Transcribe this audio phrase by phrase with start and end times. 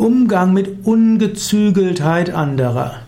[0.00, 3.02] Umgang mit Ungezügeltheit anderer.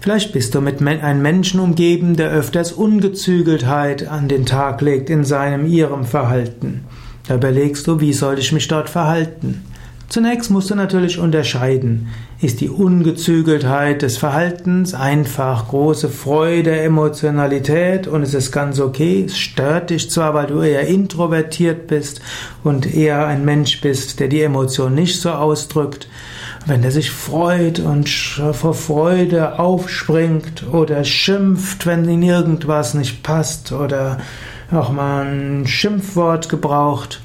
[0.00, 5.24] Vielleicht bist du mit einem Menschen umgeben, der öfters Ungezügeltheit an den Tag legt in
[5.24, 6.84] seinem, ihrem Verhalten.
[7.28, 9.62] Da überlegst du, wie soll ich mich dort verhalten?
[10.08, 12.08] Zunächst musst du natürlich unterscheiden.
[12.40, 19.24] Ist die Ungezügeltheit des Verhaltens einfach große Freude, Emotionalität und es ist ganz okay?
[19.26, 22.22] Es stört dich zwar, weil du eher introvertiert bist
[22.64, 26.08] und eher ein Mensch bist, der die Emotion nicht so ausdrückt.
[26.64, 33.72] Wenn er sich freut und vor Freude aufspringt oder schimpft, wenn ihm irgendwas nicht passt
[33.72, 34.18] oder
[34.70, 37.20] auch mal ein Schimpfwort gebraucht,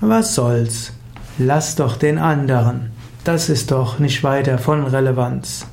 [0.00, 0.97] was soll's?
[1.38, 2.90] Lass doch den anderen.
[3.24, 5.66] Das ist doch nicht weiter von Relevanz.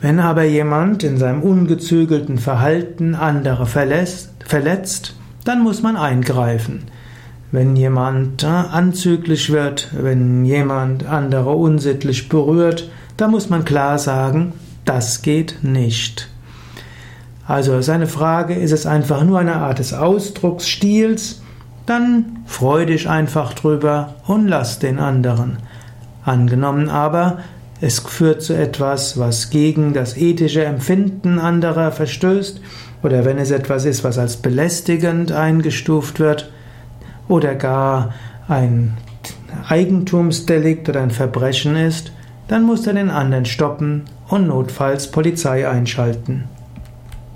[0.00, 6.84] Wenn aber jemand in seinem ungezügelten Verhalten andere verlässt, verletzt, dann muss man eingreifen.
[7.52, 14.52] Wenn jemand äh, anzüglich wird, wenn jemand andere unsittlich berührt, dann muss man klar sagen,
[14.84, 16.28] das geht nicht.
[17.46, 21.42] Also seine Frage, ist es einfach nur eine Art des Ausdrucksstils
[21.90, 25.58] dann freu dich einfach drüber und lass den anderen.
[26.24, 27.38] Angenommen aber,
[27.80, 32.60] es führt zu etwas, was gegen das ethische Empfinden anderer verstößt,
[33.02, 36.50] oder wenn es etwas ist, was als belästigend eingestuft wird,
[37.26, 38.14] oder gar
[38.46, 38.96] ein
[39.68, 42.12] Eigentumsdelikt oder ein Verbrechen ist,
[42.46, 46.44] dann musst du den anderen stoppen und notfalls Polizei einschalten.